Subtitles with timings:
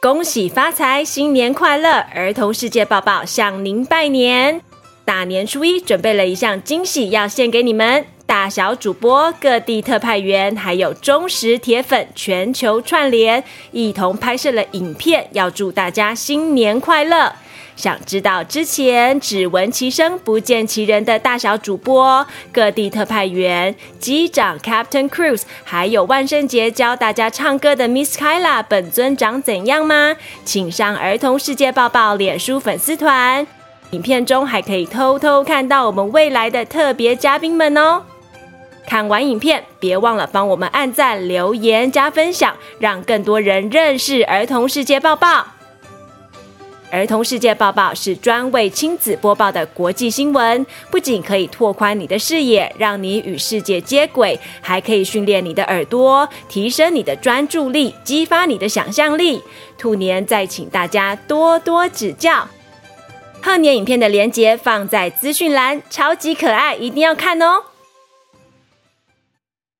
[0.00, 1.98] 恭喜发财，新年快乐！
[2.14, 4.60] 儿童世界抱抱向您拜年。
[5.04, 13.42] 大年初一准备了一项惊喜要献给你们，大小主播、各地特派员，还有忠实铁粉，全球串联，
[13.72, 17.32] 一同拍摄了影片，要祝大家新年快乐。
[17.78, 30.16] 想知道之前只闻其声不见其人的大小主播、各地特派员、机长 Captain Cruise，还有万圣节教大家唱歌的 Miss Kyla 本尊长怎样吗？
[30.44, 33.46] 请上儿童世界报报脸书粉丝团，
[33.90, 38.02] 影片中还可以偷偷看到我们未来的特别嘉宾们哦。
[38.88, 45.57] 看完影片，别忘了帮我们按赞、留言、加分享，让更多人认识儿童世界报报。
[46.90, 59.42] 儿童世界报报是专为亲子播报的国际新闻，不仅可以拓宽你的视野，让你与世界接轨，还可以训练你的耳朵，提升你的专注力，激发你的想象力。
[59.76, 62.48] 兔年再请大家多多指教。
[63.42, 67.64] 贺年影片的连接放在资讯栏，超级可爱，一定要看哦！